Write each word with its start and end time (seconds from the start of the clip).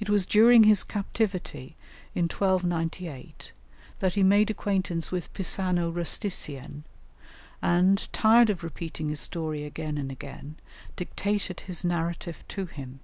It 0.00 0.08
was 0.08 0.24
during 0.24 0.64
his 0.64 0.82
captivity, 0.82 1.76
in 2.14 2.22
1298, 2.22 3.52
that 3.98 4.14
he 4.14 4.22
made 4.22 4.48
acquaintance 4.48 5.12
with 5.12 5.30
Pisano 5.34 5.92
Rusticien, 5.92 6.84
and, 7.60 8.10
tired 8.14 8.48
of 8.48 8.64
repeating 8.64 9.10
his 9.10 9.20
story 9.20 9.64
again 9.64 9.98
and 9.98 10.10
again, 10.10 10.56
dictated 10.96 11.60
his 11.60 11.84
narrative 11.84 12.42
to 12.48 12.64
him. 12.64 13.00